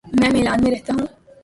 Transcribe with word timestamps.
میں 0.05 0.29
میلان 0.31 0.63
میں 0.63 0.71
رہتا 0.71 0.93
ہوں 0.93 1.05